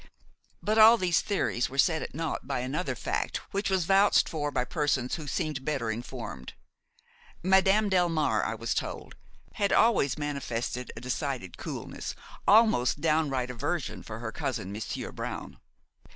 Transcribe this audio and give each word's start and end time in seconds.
But 0.63 0.79
all 0.79 0.97
these 0.97 1.21
theories 1.21 1.69
were 1.69 1.77
set 1.77 2.01
at 2.01 2.15
naught 2.15 2.47
by 2.47 2.61
another 2.61 2.95
fact 2.95 3.37
which 3.53 3.69
was 3.69 3.85
vouched 3.85 4.27
for 4.27 4.49
by 4.49 4.65
persons 4.65 5.13
who 5.13 5.27
seemed 5.27 5.63
better 5.63 5.91
informed: 5.91 6.53
Madame 7.43 7.87
Delmare, 7.87 8.43
I 8.43 8.55
was 8.55 8.73
told, 8.73 9.15
had 9.53 9.71
always 9.71 10.17
manifested 10.17 10.91
a 10.97 11.01
decided 11.01 11.55
coolness, 11.59 12.15
almost 12.47 12.99
downright 12.99 13.51
aversion 13.51 14.01
for 14.01 14.17
her 14.17 14.31
cousin 14.31 14.71
Monsieur 14.71 15.11
Brown. 15.11 15.59